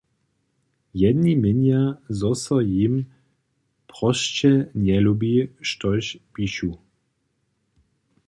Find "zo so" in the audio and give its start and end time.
2.19-2.57